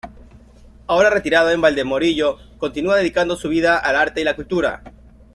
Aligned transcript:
Ahora 0.87 1.11
retirado 1.11 1.51
en 1.51 1.61
Valdemorillo, 1.61 2.39
continúa 2.57 2.95
dedicando 2.95 3.35
su 3.35 3.49
vida 3.49 3.77
al 3.77 3.95
arte 3.95 4.19
y 4.19 4.23
la 4.23 4.35
cultura. 4.35 4.81